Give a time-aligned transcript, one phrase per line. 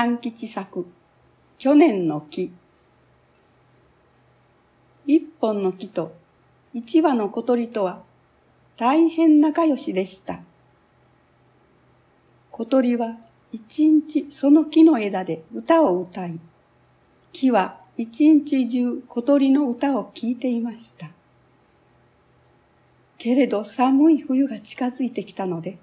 [0.00, 0.86] 南吉作、
[1.58, 2.52] 去年の木。
[5.08, 6.14] 一本の木と
[6.72, 8.04] 一羽の小鳥とは
[8.76, 10.38] 大変仲良しでした。
[12.52, 13.16] 小鳥は
[13.50, 16.38] 一日その木の枝で歌を歌い、
[17.32, 21.10] 木は一日中小鳥の歌を聞いていました。
[23.18, 25.76] けれど寒い冬が近づいてきたので、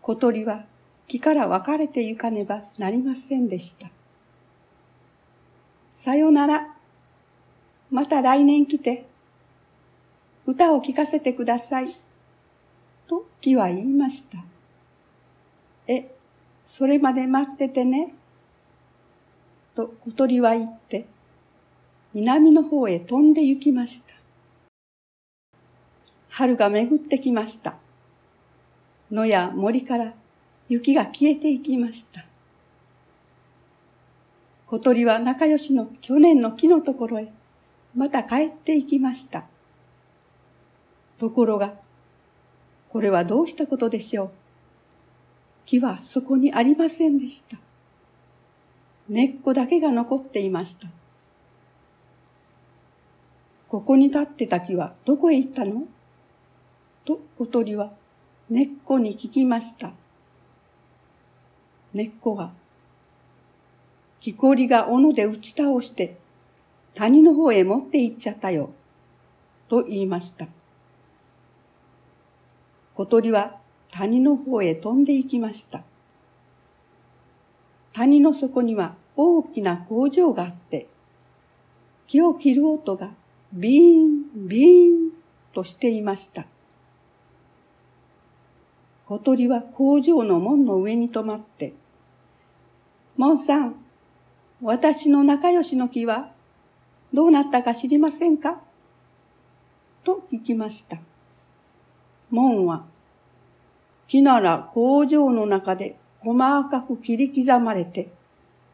[0.00, 0.64] 小鳥は
[1.08, 3.88] 木から分かれて行かねばなりませんでした。
[5.90, 6.74] さよなら。
[7.90, 9.06] また来年来て、
[10.44, 11.96] 歌を聴かせてください。
[13.06, 14.44] と木は言いました。
[15.86, 16.14] え、
[16.62, 18.12] それまで待っててね。
[19.74, 21.06] と小鳥は言って、
[22.12, 24.14] 南の方へ飛んで行きました。
[26.28, 27.76] 春が巡ってきました。
[29.10, 30.12] 野や森から
[30.68, 32.24] 雪が消えていきました。
[34.66, 37.32] 小鳥は仲良しの去年の木のところへ
[37.94, 39.46] また帰っていきました。
[41.18, 41.72] ところが、
[42.90, 44.30] これはどうしたことでしょう。
[45.64, 47.56] 木はそこにありませんでした。
[49.08, 50.88] 根っこだけが残っていました。
[53.68, 55.86] ここに立ってた木はどこへ行ったの？
[57.04, 57.90] と小鳥は
[58.50, 59.92] 根っこに聞きました。
[61.98, 62.52] 根っこは、
[64.20, 66.16] 木こりが斧で打ち倒して
[66.94, 68.70] 谷の方へ持って行っちゃったよ、
[69.68, 70.46] と言いました。
[72.94, 73.56] 小鳥は
[73.90, 75.82] 谷の方へ飛んで行きました。
[77.94, 80.86] 谷の底には大きな工場があって、
[82.06, 83.10] 木を切る音が
[83.52, 85.10] ビーン、ビーン
[85.52, 86.46] としていました。
[89.06, 91.72] 小鳥は工場の門の上に止まって、
[93.18, 93.74] 門さん、
[94.62, 96.30] 私の仲良しの木は
[97.12, 98.60] どうなったか知りませんか？
[100.04, 100.98] と聞きました。
[102.30, 102.84] 門は、
[104.06, 106.38] 木なら工場の中で細
[106.68, 108.12] かく切り刻まれて、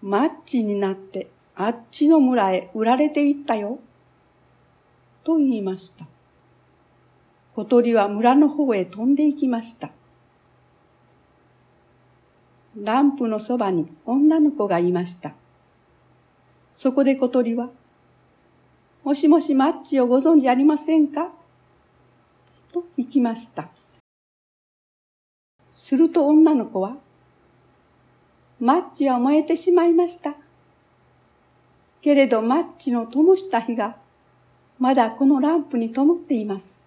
[0.03, 3.79] マッチになってあっちの村へ売られていったよ。
[5.25, 6.07] と言いました。
[7.55, 9.91] 小鳥は村の方へ飛んで行きました。
[12.84, 15.33] ランプのそばに女の子がいました。
[16.75, 17.71] そこで小鳥は、
[19.03, 21.33] もしもしマッチをご存知ありませんか？
[22.73, 23.69] と聞きました。
[25.71, 26.97] すると女の子は、
[28.61, 30.34] マッチは燃えてしまいました。
[32.03, 33.97] けれどマッチの灯した火が、
[34.78, 36.84] まだこのランプに灯っています。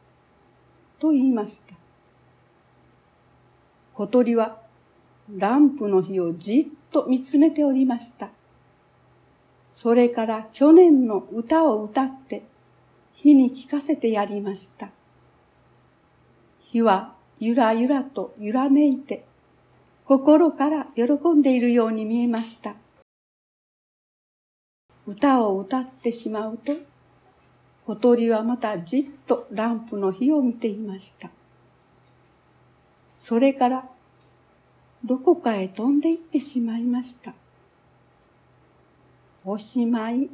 [1.00, 1.76] と言いました。
[3.96, 4.67] 小鳥は、
[5.36, 8.30] ランプの火をじっと見つめておりました。
[9.68, 12.44] それから去年の歌を歌って
[13.14, 14.90] 火に聞かせてやりました。
[16.62, 19.26] 火はゆらゆらと揺らめいて
[20.06, 21.04] 心から喜
[21.36, 22.76] んでいるように見えました。
[25.06, 26.74] 歌を歌ってしまうと
[27.86, 31.30] 小鳥はまたじっとランプの火を見ていました。
[33.12, 33.90] それから
[35.04, 37.34] どこかへ飛んで行ってしまいました。
[39.46, 40.30] おしまい。